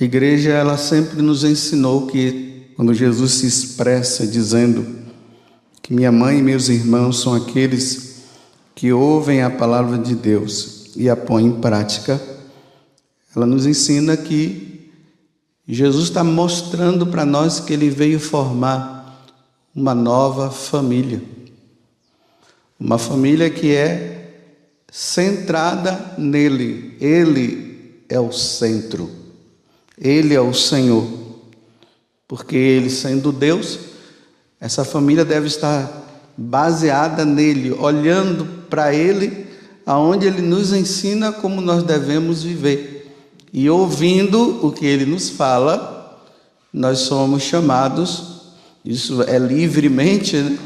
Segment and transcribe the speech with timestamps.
[0.00, 4.86] A igreja ela sempre nos ensinou que quando Jesus se expressa dizendo
[5.82, 8.22] que minha mãe e meus irmãos são aqueles
[8.76, 12.20] que ouvem a palavra de Deus e a põem em prática,
[13.34, 14.88] ela nos ensina que
[15.66, 19.28] Jesus está mostrando para nós que ele veio formar
[19.74, 21.20] uma nova família.
[22.78, 24.46] Uma família que é
[24.92, 26.96] centrada nele.
[27.00, 29.17] Ele é o centro.
[30.00, 31.06] Ele é o Senhor.
[32.26, 33.78] Porque ele sendo Deus,
[34.60, 36.06] essa família deve estar
[36.36, 39.46] baseada nele, olhando para ele,
[39.86, 43.10] aonde ele nos ensina como nós devemos viver.
[43.52, 46.22] E ouvindo o que ele nos fala,
[46.72, 48.52] nós somos chamados,
[48.84, 50.58] isso é livremente, né,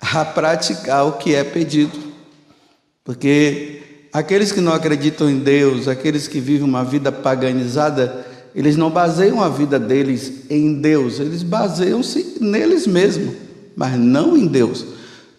[0.00, 1.98] a praticar o que é pedido.
[3.04, 8.27] Porque aqueles que não acreditam em Deus, aqueles que vivem uma vida paganizada,
[8.58, 13.36] eles não baseiam a vida deles em Deus, eles baseiam-se neles mesmos,
[13.76, 14.84] mas não em Deus.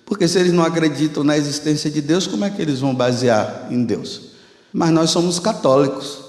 [0.05, 3.67] Porque se eles não acreditam na existência de Deus, como é que eles vão basear
[3.69, 4.29] em Deus?
[4.71, 6.19] Mas nós somos católicos.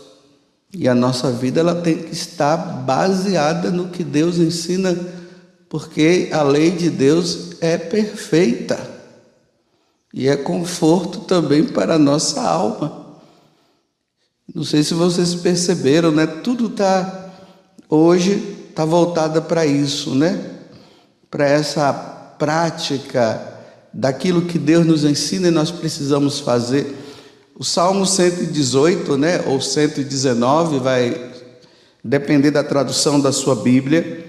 [0.75, 4.99] E a nossa vida ela tem que estar baseada no que Deus ensina,
[5.69, 8.81] porque a lei de Deus é perfeita.
[10.13, 13.00] E é conforto também para a nossa alma.
[14.53, 16.27] Não sei se vocês perceberam, né?
[16.27, 17.31] Tudo está
[17.89, 20.41] hoje está voltada para isso, né?
[21.31, 21.93] Para essa
[22.39, 23.49] prática
[23.93, 26.97] daquilo que Deus nos ensina e nós precisamos fazer.
[27.57, 31.31] O Salmo 118, né, ou 119, vai
[32.03, 34.27] depender da tradução da sua Bíblia.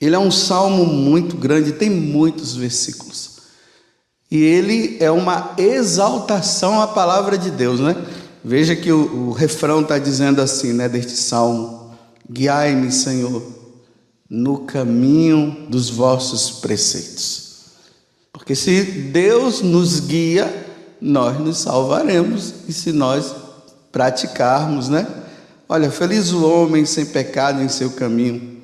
[0.00, 3.40] Ele é um salmo muito grande, tem muitos versículos.
[4.30, 7.96] E ele é uma exaltação à palavra de Deus, né?
[8.42, 11.92] Veja que o, o refrão está dizendo assim, né, deste salmo:
[12.30, 13.42] Guiai-me, Senhor,
[14.28, 17.50] no caminho dos vossos preceitos.
[18.32, 20.66] Porque se Deus nos guia,
[21.00, 23.34] nós nos salvaremos, e se nós
[23.92, 25.06] praticarmos, né?
[25.68, 28.58] Olha, feliz o homem sem pecado em seu caminho.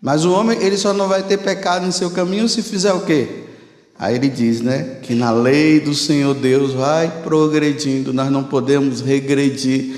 [0.00, 3.04] Mas o homem, ele só não vai ter pecado em seu caminho se fizer o
[3.04, 3.41] quê?
[4.02, 9.00] Aí ele diz, né, que na lei do Senhor Deus vai progredindo, nós não podemos
[9.00, 9.96] regredir.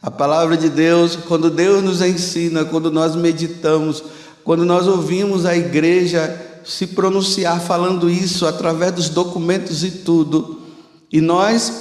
[0.00, 4.04] A palavra de Deus, quando Deus nos ensina, quando nós meditamos,
[4.44, 10.62] quando nós ouvimos a igreja se pronunciar falando isso através dos documentos e tudo,
[11.10, 11.72] e nós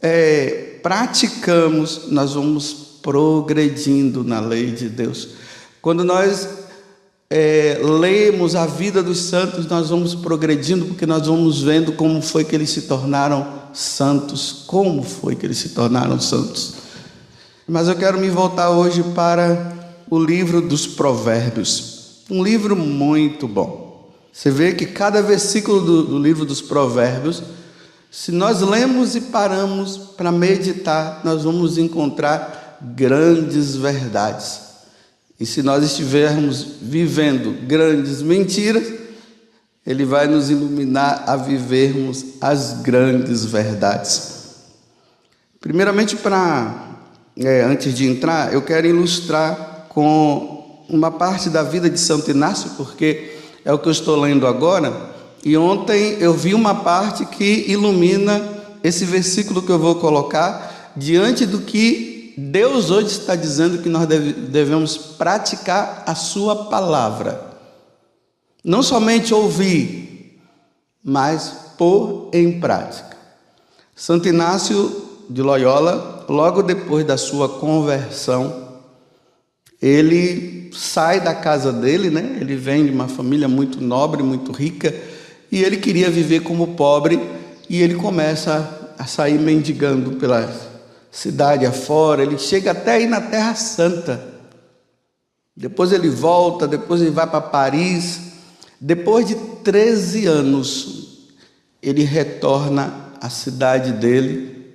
[0.00, 5.28] é, praticamos, nós vamos progredindo na lei de Deus.
[5.82, 6.48] Quando nós
[7.28, 12.44] é, lemos a vida dos santos, nós vamos progredindo, porque nós vamos vendo como foi
[12.44, 16.74] que eles se tornaram santos, como foi que eles se tornaram santos.
[17.66, 19.72] Mas eu quero me voltar hoje para
[20.08, 24.12] o livro dos Provérbios, um livro muito bom.
[24.32, 27.42] Você vê que cada versículo do, do livro dos Provérbios,
[28.10, 34.65] se nós lemos e paramos para meditar, nós vamos encontrar grandes verdades.
[35.38, 38.92] E se nós estivermos vivendo grandes mentiras,
[39.86, 44.36] Ele vai nos iluminar a vivermos as grandes verdades.
[45.60, 46.86] Primeiramente, para
[47.36, 52.70] é, antes de entrar, eu quero ilustrar com uma parte da vida de Santo Inácio,
[52.76, 55.14] porque é o que eu estou lendo agora.
[55.44, 58.42] E ontem eu vi uma parte que ilumina
[58.82, 64.06] esse versículo que eu vou colocar diante do que Deus hoje está dizendo que nós
[64.06, 67.40] devemos praticar a Sua palavra.
[68.62, 70.38] Não somente ouvir,
[71.02, 73.16] mas pôr em prática.
[73.94, 78.66] Santo Inácio de Loyola, logo depois da sua conversão,
[79.80, 82.38] ele sai da casa dele, né?
[82.40, 84.94] Ele vem de uma família muito nobre, muito rica,
[85.50, 87.20] e ele queria viver como pobre,
[87.68, 90.75] e ele começa a sair mendigando pelas
[91.16, 94.22] cidade afora, ele chega até aí na Terra Santa.
[95.56, 98.20] Depois ele volta, depois ele vai para Paris.
[98.78, 101.30] Depois de 13 anos,
[101.82, 104.74] ele retorna à cidade dele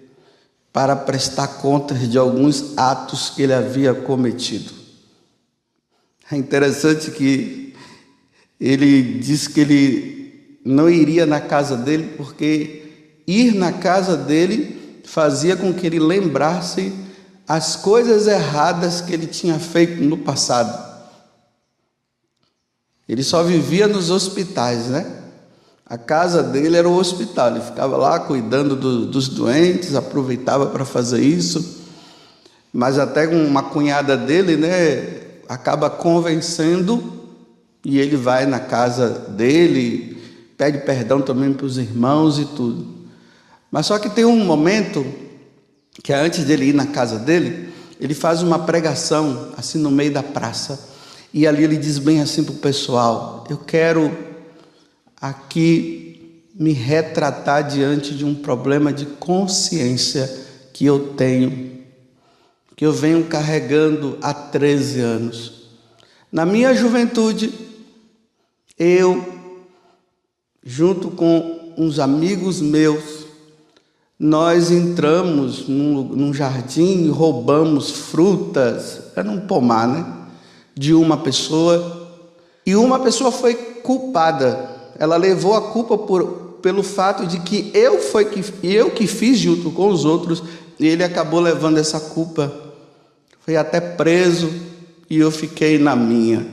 [0.73, 4.73] para prestar contas de alguns atos que ele havia cometido.
[6.31, 7.75] É interessante que
[8.59, 12.81] ele diz que ele não iria na casa dele porque
[13.27, 14.80] ir na casa dele
[15.11, 16.93] fazia com que ele lembrasse
[17.45, 20.89] as coisas erradas que ele tinha feito no passado.
[23.09, 25.23] Ele só vivia nos hospitais, né?
[25.85, 30.85] A casa dele era o hospital, ele ficava lá cuidando do, dos doentes, aproveitava para
[30.85, 31.81] fazer isso.
[32.71, 37.27] mas até uma cunhada dele, né, acaba convencendo
[37.83, 40.17] e ele vai na casa dele,
[40.55, 43.00] pede perdão também para os irmãos e tudo.
[43.71, 45.05] Mas só que tem um momento
[46.03, 47.69] que é antes dele ir na casa dele,
[47.99, 50.89] ele faz uma pregação assim no meio da praça.
[51.33, 54.11] E ali ele diz bem assim para o pessoal: Eu quero
[55.19, 60.29] aqui me retratar diante de um problema de consciência
[60.73, 61.79] que eu tenho,
[62.75, 65.61] que eu venho carregando há 13 anos.
[66.31, 67.53] Na minha juventude,
[68.77, 69.23] eu,
[70.63, 73.20] junto com uns amigos meus,
[74.23, 80.05] nós entramos num, num jardim e roubamos frutas, era um pomar, né?
[80.75, 82.07] De uma pessoa,
[82.63, 84.69] e uma pessoa foi culpada,
[84.99, 89.39] ela levou a culpa por, pelo fato de que eu foi que eu que fiz
[89.39, 90.43] junto com os outros,
[90.79, 92.53] e ele acabou levando essa culpa.
[93.39, 94.51] Foi até preso
[95.09, 96.45] e eu fiquei na minha.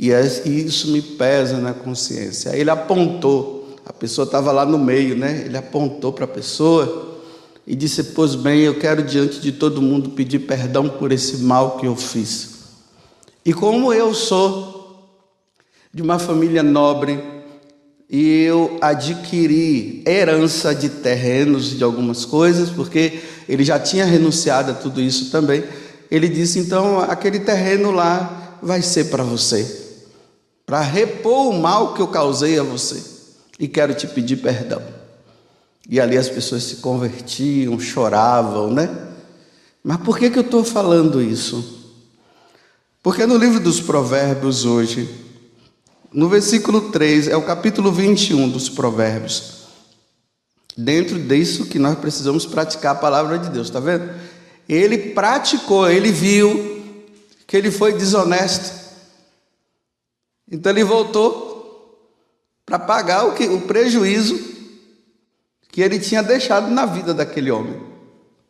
[0.00, 2.56] E isso me pesa na consciência.
[2.56, 5.42] Ele apontou, a pessoa estava lá no meio, né?
[5.44, 7.18] Ele apontou para a pessoa
[7.66, 11.76] e disse: Pois bem, eu quero diante de todo mundo pedir perdão por esse mal
[11.76, 12.50] que eu fiz.
[13.44, 15.10] E como eu sou
[15.92, 17.22] de uma família nobre
[18.08, 24.74] e eu adquiri herança de terrenos, de algumas coisas, porque ele já tinha renunciado a
[24.74, 25.64] tudo isso também.
[26.10, 29.82] Ele disse: Então, aquele terreno lá vai ser para você
[30.72, 33.11] para repor o mal que eu causei a você.
[33.58, 34.82] E quero te pedir perdão.
[35.88, 38.88] E ali as pessoas se convertiam, choravam, né?
[39.82, 41.80] Mas por que, que eu estou falando isso?
[43.02, 45.08] Porque no livro dos Provérbios hoje,
[46.12, 49.62] no versículo 3, é o capítulo 21 dos Provérbios.
[50.76, 54.08] Dentro disso que nós precisamos praticar a palavra de Deus, está vendo?
[54.68, 56.82] Ele praticou, ele viu
[57.46, 58.72] que ele foi desonesto.
[60.50, 61.51] Então ele voltou
[62.72, 64.40] para pagar o, que, o prejuízo
[65.68, 67.78] que ele tinha deixado na vida daquele homem.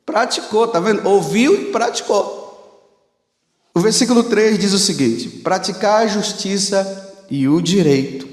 [0.06, 1.04] Praticou, tá vendo?
[1.08, 2.40] Ouviu e praticou.
[3.74, 8.28] O versículo 3 diz o seguinte: praticar a justiça e o direito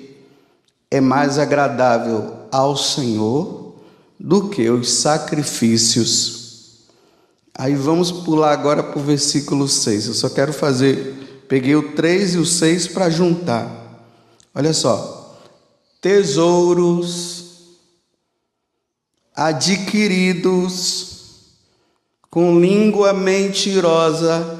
[0.91, 3.73] é mais agradável ao Senhor
[4.19, 6.83] do que os sacrifícios.
[7.57, 10.05] Aí vamos pular agora para o versículo 6.
[10.05, 11.15] Eu só quero fazer
[11.47, 14.05] Peguei o 3 e o 6 para juntar.
[14.53, 15.18] Olha só.
[16.01, 17.39] Tesouros
[19.35, 21.09] adquiridos
[22.29, 24.59] com língua mentirosa,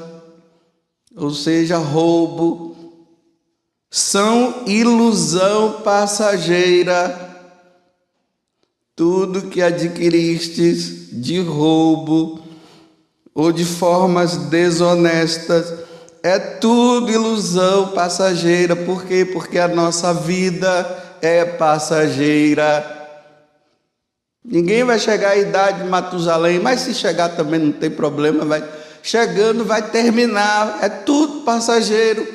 [1.14, 2.76] ou seja, roubo,
[3.90, 7.28] são ilusão passageira.
[8.96, 12.42] Tudo que adquiristes de roubo
[13.34, 15.72] ou de formas desonestas
[16.22, 18.76] é tudo ilusão passageira.
[18.76, 19.24] Por quê?
[19.24, 22.98] Porque a nossa vida é passageira.
[24.44, 28.64] Ninguém vai chegar à idade de Matusalém, mas se chegar também não tem problema, vai
[29.02, 32.26] chegando, vai terminar, é tudo passageiro.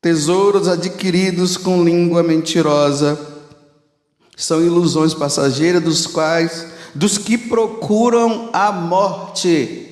[0.00, 3.18] Tesouros adquiridos com língua mentirosa
[4.36, 9.90] são ilusões passageiras dos quais dos que procuram a morte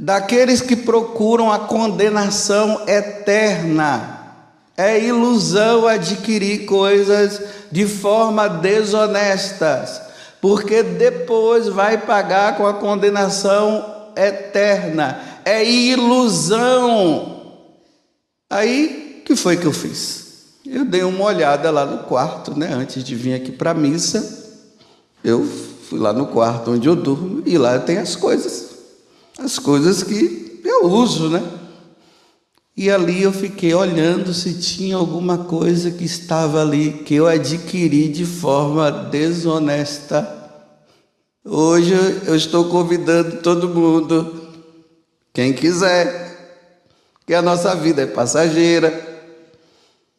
[0.00, 4.19] daqueles que procuram a condenação eterna.
[4.80, 10.00] É ilusão adquirir coisas de forma desonestas,
[10.40, 13.84] porque depois vai pagar com a condenação
[14.16, 15.20] eterna.
[15.44, 17.42] É ilusão.
[18.48, 20.30] Aí, que foi que eu fiz?
[20.64, 24.48] Eu dei uma olhada lá no quarto, né, antes de vir aqui para a missa.
[25.22, 28.70] Eu fui lá no quarto onde eu durmo e lá tem as coisas
[29.38, 31.42] as coisas que eu uso, né?
[32.76, 38.08] E ali eu fiquei olhando se tinha alguma coisa que estava ali que eu adquiri
[38.08, 40.38] de forma desonesta.
[41.44, 41.94] Hoje
[42.26, 44.48] eu estou convidando todo mundo,
[45.32, 46.30] quem quiser,
[47.26, 49.08] que a nossa vida é passageira,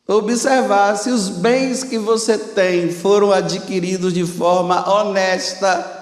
[0.07, 5.99] observar se os bens que você tem foram adquiridos de forma honesta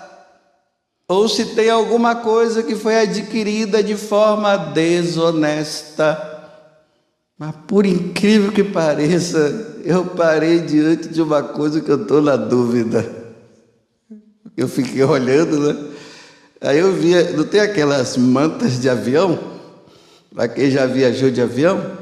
[1.08, 6.39] ou se tem alguma coisa que foi adquirida de forma desonesta.
[7.40, 12.36] Mas por incrível que pareça, eu parei diante de uma coisa que eu estou na
[12.36, 13.10] dúvida.
[14.58, 15.90] Eu fiquei olhando, né?
[16.60, 19.40] Aí eu via, não tem aquelas mantas de avião?
[20.36, 21.98] Para quem já viajou de avião?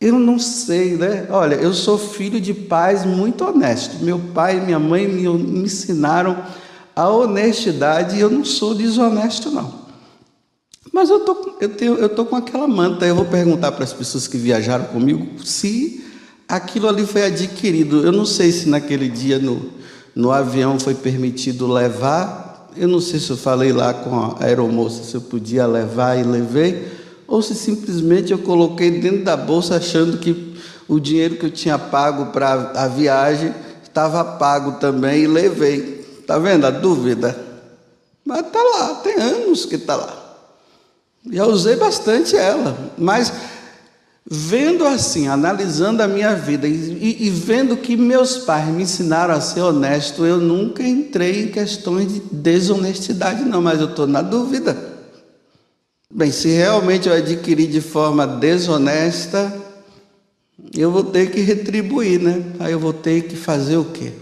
[0.00, 1.26] Eu não sei, né?
[1.28, 4.00] Olha, eu sou filho de pais muito honestos.
[4.00, 6.42] Meu pai e minha mãe me, ensinaram
[6.94, 9.85] a honestidade, eu não sou desonesto, não.
[10.96, 13.04] Mas eu tô, eu, tenho, eu tô com aquela manta.
[13.04, 16.02] Eu vou perguntar para as pessoas que viajaram comigo se
[16.48, 18.02] aquilo ali foi adquirido.
[18.02, 19.60] Eu não sei se naquele dia no,
[20.14, 22.70] no avião foi permitido levar.
[22.74, 26.22] Eu não sei se eu falei lá com a aeromoça se eu podia levar e
[26.22, 26.88] levei,
[27.28, 30.56] ou se simplesmente eu coloquei dentro da bolsa achando que
[30.88, 36.22] o dinheiro que eu tinha pago para a viagem estava pago também e levei.
[36.26, 37.38] Tá vendo a dúvida?
[38.24, 40.25] Mas tá lá, tem anos que tá lá.
[41.30, 43.32] Já usei bastante ela, mas
[44.28, 49.40] vendo assim, analisando a minha vida e, e, vendo que meus pais me ensinaram a
[49.40, 54.76] ser honesto, eu nunca entrei em questões de desonestidade, não, mas eu estou na dúvida.
[56.12, 59.52] Bem, se realmente eu adquiri de forma desonesta,
[60.74, 62.42] eu vou ter que retribuir, né?
[62.58, 64.12] Aí eu vou ter que fazer o quê?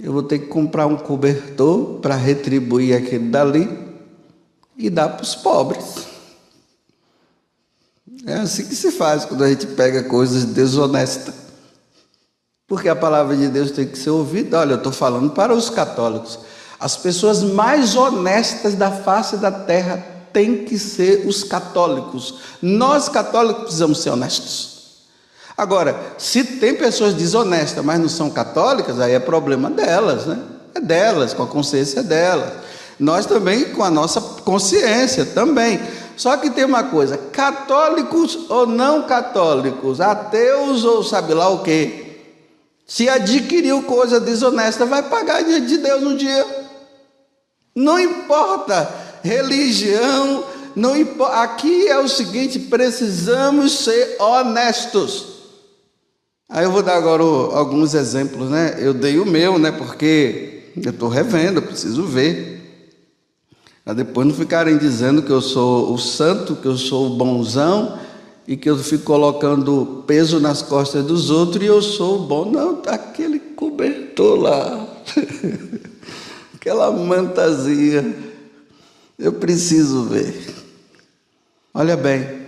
[0.00, 3.91] Eu vou ter que comprar um cobertor para retribuir aquele dali
[4.76, 6.06] e dar para os pobres.
[8.26, 11.34] É assim que se faz quando a gente pega coisas desonestas.
[12.66, 14.60] Porque a palavra de Deus tem que ser ouvida.
[14.60, 16.38] Olha, eu estou falando para os católicos.
[16.78, 22.38] As pessoas mais honestas da face da terra têm que ser os católicos.
[22.60, 24.72] Nós católicos precisamos ser honestos.
[25.56, 30.42] Agora, se tem pessoas desonestas, mas não são católicas, aí é problema delas, né?
[30.74, 32.52] É delas, com a consciência delas.
[32.98, 35.80] Nós também com a nossa consciência também.
[36.16, 42.18] Só que tem uma coisa: católicos ou não católicos, ateus ou sabe lá o quê,
[42.86, 46.46] se adquiriu coisa desonesta, vai pagar diante de Deus um dia.
[47.74, 50.44] Não importa religião,
[50.76, 51.36] não importa.
[51.36, 55.32] Aqui é o seguinte: precisamos ser honestos.
[56.48, 58.76] Aí eu vou dar agora alguns exemplos, né?
[58.78, 59.72] Eu dei o meu, né?
[59.72, 62.61] Porque eu estou revendo, preciso ver.
[63.84, 67.98] Para depois não ficarem dizendo que eu sou o santo, que eu sou o bonzão
[68.46, 72.44] e que eu fico colocando peso nas costas dos outros e eu sou o bom.
[72.50, 74.86] Não, tá aquele cobertor lá,
[76.54, 78.14] aquela mantazinha.
[79.18, 80.54] Eu preciso ver.
[81.74, 82.42] Olha bem,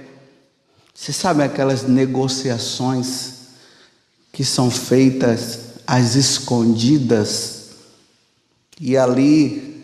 [0.95, 3.35] você sabe aquelas negociações
[4.33, 7.71] que são feitas às escondidas
[8.81, 9.84] e ali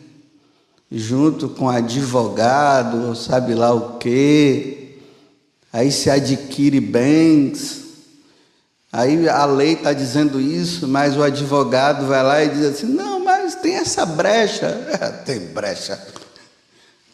[0.91, 4.97] junto com advogado, sabe lá o quê,
[5.73, 7.85] aí se adquire bens,
[8.93, 13.23] aí a lei está dizendo isso, mas o advogado vai lá e diz assim: não,
[13.23, 14.89] mas tem essa brecha.
[15.01, 15.99] É, tem brecha.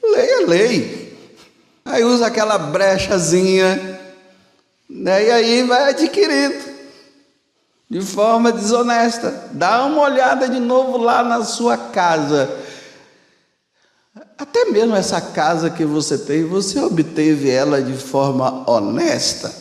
[0.03, 1.19] Lei é lei.
[1.85, 4.01] Aí usa aquela brechazinha,
[4.89, 6.77] né, e aí vai adquirindo
[7.89, 9.51] de forma desonesta.
[9.53, 12.66] Dá uma olhada de novo lá na sua casa
[14.39, 19.55] até mesmo essa casa que você tem, você obteve ela de forma honesta?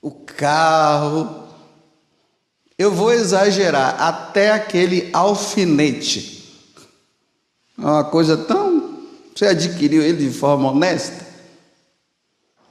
[0.00, 1.48] O carro,
[2.78, 6.36] eu vou exagerar, até aquele alfinete.
[7.76, 9.00] É uma coisa tão.
[9.34, 11.26] Você adquiriu ele de forma honesta?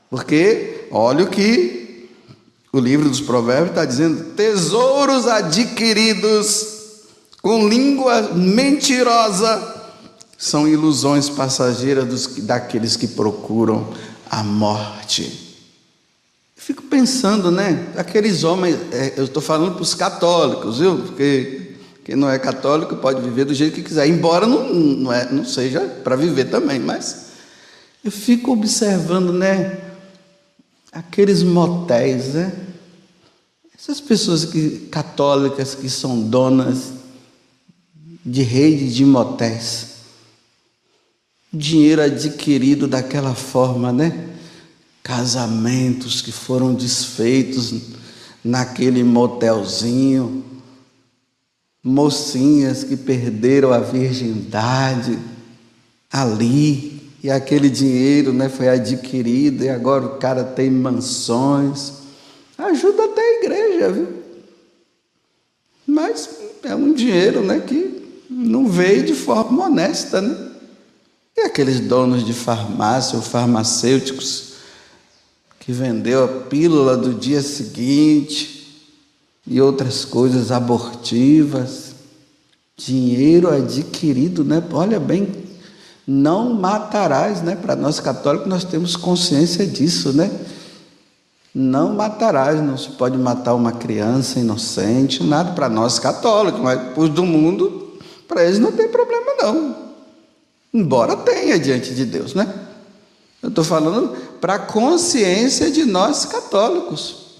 [0.10, 2.10] Porque, olha o que
[2.72, 6.74] o livro dos Provérbios está dizendo: tesouros adquiridos
[7.41, 9.75] com língua mentirosa
[10.38, 13.94] são ilusões passageiras dos, daqueles que procuram
[14.30, 15.46] a morte.
[16.56, 17.94] Fico pensando, né?
[17.96, 20.98] Aqueles homens, é, eu estou falando para os católicos, viu?
[20.98, 25.32] Porque quem não é católico pode viver do jeito que quiser, embora não, não, é,
[25.32, 27.27] não seja para viver também, mas
[28.04, 29.80] eu fico observando, né?
[30.92, 32.51] Aqueles motéis, né?
[33.77, 36.94] Essas pessoas que, católicas que são donas
[38.25, 39.95] de redes de motéis
[41.52, 44.30] dinheiro adquirido daquela forma, né?
[45.02, 47.74] Casamentos que foram desfeitos
[48.44, 50.44] naquele motelzinho,
[51.84, 55.18] mocinhas que perderam a virgindade
[56.12, 61.94] ali, e aquele dinheiro né, foi adquirido, e agora o cara tem mansões.
[62.58, 64.08] Ajuda até a igreja, viu?
[65.88, 66.30] Mas
[66.64, 70.45] é um dinheiro né, que não veio de forma honesta, né?
[71.38, 74.54] E aqueles donos de farmácia ou farmacêuticos
[75.60, 78.86] que vendeu a pílula do dia seguinte
[79.46, 81.96] e outras coisas abortivas,
[82.77, 84.63] dinheiro adquirido, né?
[84.72, 85.27] Olha bem,
[86.08, 87.56] não matarás, né?
[87.56, 90.32] Para nós católicos nós temos consciência disso, né?
[91.54, 97.04] Não matarás, não se pode matar uma criança inocente, nada para nós católicos, mas para
[97.04, 99.85] os do mundo, para eles não tem problema não.
[100.75, 102.53] Embora tenha diante de Deus, né?
[103.41, 104.10] Eu estou falando
[104.41, 107.38] para a consciência de nós católicos.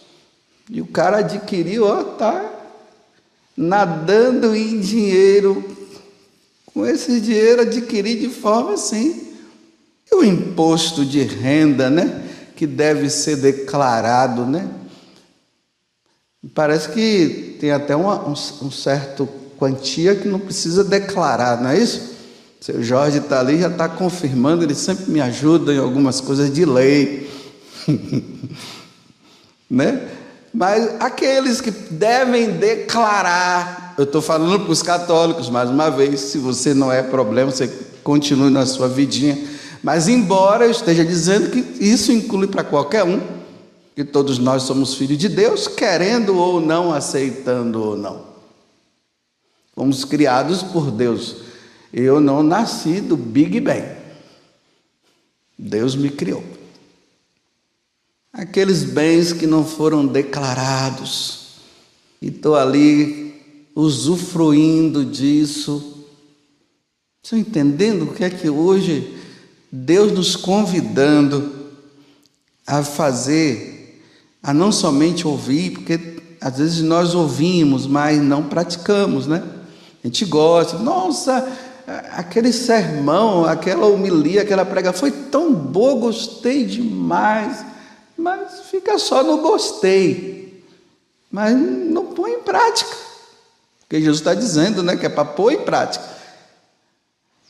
[0.70, 2.50] E o cara adquiriu, ó, tá
[3.58, 5.62] nadando em dinheiro,
[6.68, 9.34] com esse dinheiro adquirido de forma assim.
[10.10, 12.26] E o imposto de renda, né?
[12.56, 14.66] Que deve ser declarado, né?
[16.54, 19.28] Parece que tem até uma, um, um certo
[19.58, 22.15] quantia que não precisa declarar, não é isso?
[22.66, 26.66] Seu Jorge está ali, já está confirmando, ele sempre me ajuda em algumas coisas de
[26.66, 27.30] lei.
[29.70, 30.08] né?
[30.52, 36.40] Mas aqueles que devem declarar, eu estou falando para os católicos, mais uma vez, se
[36.40, 37.68] você não é problema, você
[38.04, 39.38] continue na sua vidinha.
[39.84, 43.22] Mas, embora eu esteja dizendo que isso inclui para qualquer um,
[43.96, 48.22] que todos nós somos filhos de Deus, querendo ou não, aceitando ou não.
[49.76, 51.45] Fomos criados por Deus.
[51.98, 53.88] Eu não nasci do Big Bang.
[55.58, 56.44] Deus me criou.
[58.34, 61.62] Aqueles bens que não foram declarados,
[62.22, 63.42] e estou ali
[63.74, 66.06] usufruindo disso.
[67.24, 69.18] Estão entendendo o que é que hoje
[69.72, 71.50] Deus nos convidando
[72.68, 74.04] a fazer,
[74.44, 75.98] a não somente ouvir, porque
[76.42, 79.42] às vezes nós ouvimos, mas não praticamos, né?
[80.04, 87.64] A gente gosta, nossa, aquele sermão, aquela homilia, aquela prega foi tão boa, gostei demais,
[88.18, 90.64] mas fica só no gostei,
[91.32, 92.96] mas não põe em prática,
[93.82, 96.16] porque Jesus está dizendo, né, que é para pôr em prática.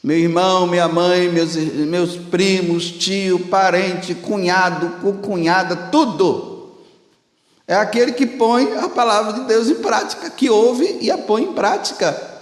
[0.04, 6.76] Meu irmão, minha mãe, meus, meus primos, tio, parente, cunhado, cunhada, tudo.
[7.68, 11.46] É aquele que põe a palavra de Deus em prática, que ouve e a põe
[11.46, 12.35] em prática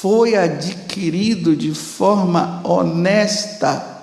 [0.00, 3.94] foi adquirido de forma honesta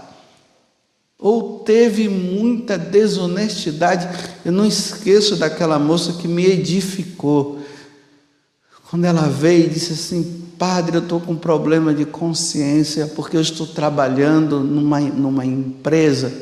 [1.19, 4.09] ou teve muita desonestidade.
[4.43, 7.59] Eu não esqueço daquela moça que me edificou.
[8.89, 13.41] Quando ela veio e disse assim: Padre, eu estou com problema de consciência porque eu
[13.41, 16.33] estou trabalhando numa, numa empresa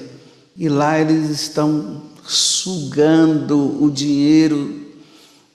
[0.57, 4.81] e lá eles estão sugando o dinheiro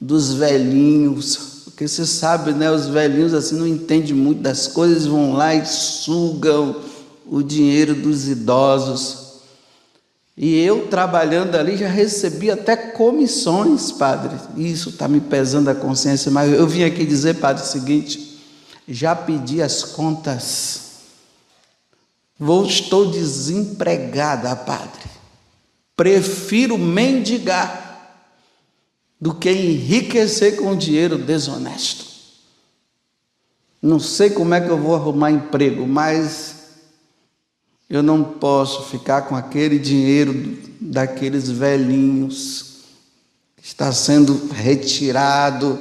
[0.00, 5.34] dos velhinhos porque você sabe, né, os velhinhos assim não entendem muito das coisas, vão
[5.34, 6.80] lá e sugam
[7.26, 9.42] o dinheiro dos idosos.
[10.34, 14.38] E eu trabalhando ali já recebi até comissões, padre.
[14.56, 18.40] Isso está me pesando a consciência, mas eu vim aqui dizer, padre, o seguinte:
[18.88, 20.80] já pedi as contas.
[22.38, 25.10] Vou, estou desempregada, padre.
[25.94, 27.85] Prefiro mendigar
[29.20, 32.06] do que enriquecer com dinheiro desonesto.
[33.80, 36.56] Não sei como é que eu vou arrumar emprego, mas
[37.88, 42.76] eu não posso ficar com aquele dinheiro daqueles velhinhos
[43.56, 45.78] que está sendo retirado.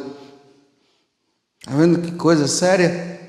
[1.60, 3.20] Está vendo que coisa séria?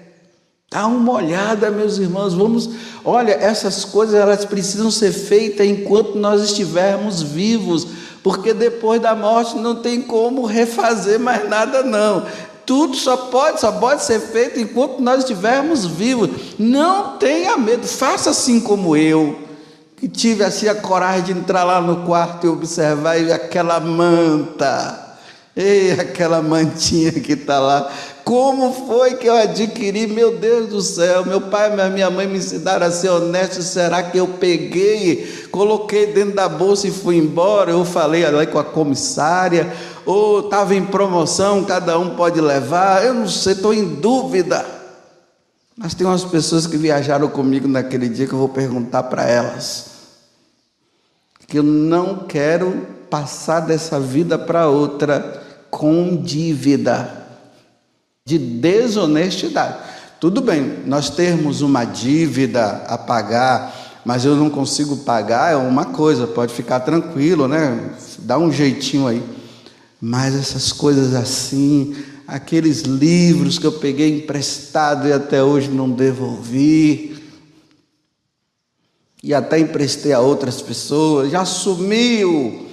[0.70, 2.68] Dá uma olhada, meus irmãos, vamos.
[3.04, 7.86] Olha, essas coisas elas precisam ser feitas enquanto nós estivermos vivos
[8.26, 12.26] porque depois da morte não tem como refazer mais nada não.
[12.66, 16.30] Tudo só pode, só pode ser feito enquanto nós estivermos vivos.
[16.58, 19.38] Não tenha medo, faça assim como eu,
[19.96, 25.05] que tive assim a coragem de entrar lá no quarto e observar aquela manta.
[25.56, 27.90] Ei, aquela mantinha que está lá.
[28.22, 30.06] Como foi que eu adquiri?
[30.06, 33.62] Meu Deus do céu, meu pai e minha mãe me ensinaram a ser honesto.
[33.62, 37.70] Será que eu peguei, coloquei dentro da bolsa e fui embora?
[37.70, 39.72] Eu falei ali com a comissária,
[40.04, 43.02] ou estava em promoção, cada um pode levar.
[43.02, 44.62] Eu não sei, estou em dúvida.
[45.74, 49.86] Mas tem umas pessoas que viajaram comigo naquele dia que eu vou perguntar para elas.
[51.48, 55.45] Que eu não quero passar dessa vida para outra
[55.76, 57.26] com dívida
[58.24, 59.76] de desonestidade.
[60.18, 65.84] Tudo bem, nós termos uma dívida a pagar, mas eu não consigo pagar, é uma
[65.84, 67.90] coisa, pode ficar tranquilo, né?
[68.20, 69.22] Dá um jeitinho aí.
[70.00, 71.94] Mas essas coisas assim,
[72.26, 77.22] aqueles livros que eu peguei emprestado e até hoje não devolvi,
[79.22, 82.65] e até emprestei a outras pessoas, já sumiu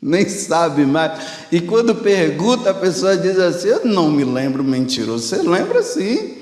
[0.00, 1.20] nem sabe mais.
[1.50, 5.26] E quando pergunta, a pessoa diz assim: Eu não me lembro mentiroso.
[5.26, 6.36] Você lembra sim.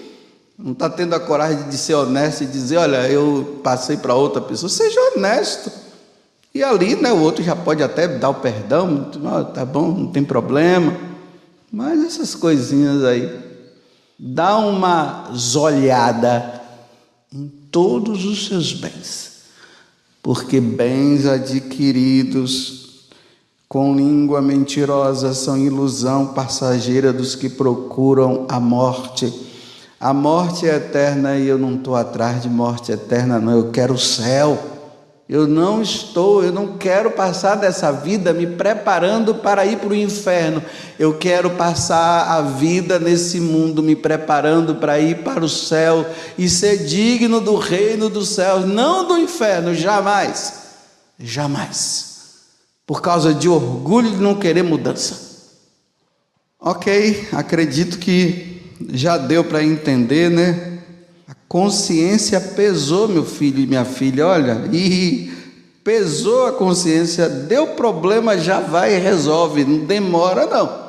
[0.58, 4.42] Não está tendo a coragem de ser honesto e dizer: Olha, eu passei para outra
[4.42, 4.68] pessoa.
[4.68, 5.70] Seja honesto.
[6.54, 10.06] E ali, né, o outro já pode até dar o perdão, oh, tá bom, não
[10.06, 10.96] tem problema.
[11.70, 13.30] Mas essas coisinhas aí,
[14.18, 16.62] dá uma zolhada
[17.30, 19.42] em todos os seus bens,
[20.22, 22.85] porque bens adquiridos
[23.68, 29.32] com língua mentirosa são ilusão passageira dos que procuram a morte.
[29.98, 33.94] A morte é eterna e eu não estou atrás de morte eterna, não, eu quero
[33.94, 34.58] o céu.
[35.28, 39.94] Eu não estou, eu não quero passar dessa vida me preparando para ir para o
[39.94, 40.62] inferno.
[40.96, 46.06] Eu quero passar a vida nesse mundo me preparando para ir para o céu
[46.38, 50.52] e ser digno do reino dos céus, não do inferno, jamais.
[51.18, 52.15] Jamais.
[52.86, 55.26] Por causa de orgulho de não querer mudança.
[56.60, 60.78] Ok, acredito que já deu para entender, né?
[61.48, 65.32] Consciência pesou, meu filho e minha filha, olha, e
[65.84, 70.86] pesou a consciência, deu problema, já vai e resolve, não demora não.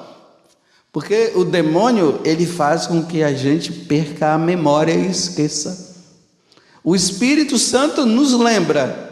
[0.91, 5.95] Porque o demônio, ele faz com que a gente perca a memória e esqueça.
[6.83, 9.06] O Espírito Santo nos lembra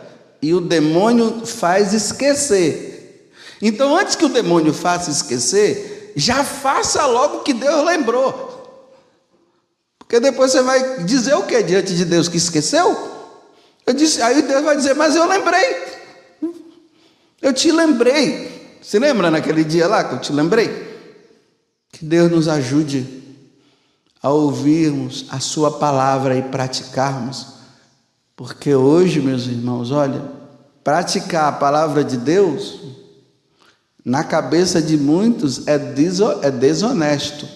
[0.46, 3.32] e o demônio faz esquecer.
[3.60, 8.46] Então, antes que o demônio faça esquecer, já faça logo o que Deus lembrou.
[9.98, 12.96] Porque depois você vai dizer o que diante de Deus que esqueceu?
[13.88, 15.84] Eu disse, aí Deus vai dizer, mas eu lembrei.
[17.42, 18.78] Eu te lembrei.
[18.84, 20.70] Se lembra naquele dia lá que eu te lembrei?
[21.92, 23.24] Que Deus nos ajude
[24.22, 27.56] a ouvirmos a Sua palavra e praticarmos.
[28.36, 30.35] Porque hoje, meus irmãos, olha,
[30.86, 32.80] praticar a palavra de Deus,
[34.06, 35.80] na cabeça de muitos, é
[36.52, 37.50] desonesto.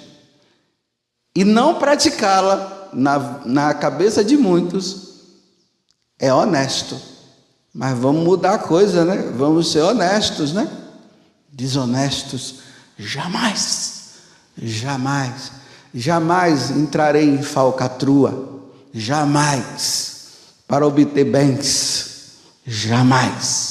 [1.36, 5.10] E não praticá-la na, na cabeça de muitos
[6.18, 7.00] é honesto.
[7.72, 9.32] Mas vamos mudar a coisa, né?
[9.38, 10.68] Vamos ser honestos, né?
[11.54, 12.62] Desonestos,
[12.98, 14.14] jamais,
[14.58, 15.52] jamais,
[15.94, 20.30] jamais entrarei em falcatrua, jamais,
[20.68, 22.09] para obter bens,
[22.70, 23.69] jamais.